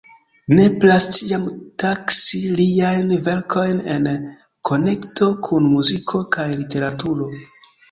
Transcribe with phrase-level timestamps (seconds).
[0.59, 1.43] Nepras ĉiam
[1.83, 4.09] taksi liajn verkojn en
[4.73, 7.33] konekto kun muziko kaj literaturo.